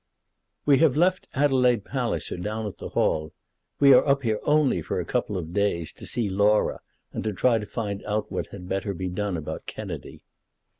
[0.65, 3.33] "We have left Adelaide Palliser down at the Hall.
[3.79, 6.81] We are up here only for a couple of days to see Laura,
[7.13, 10.23] and try to find out what had better be done about Kennedy."